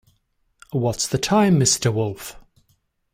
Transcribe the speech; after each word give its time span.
What's 0.71 1.05
the 1.07 1.19
time, 1.19 1.59
Mr 1.59 1.93
Wolf? 1.93 2.35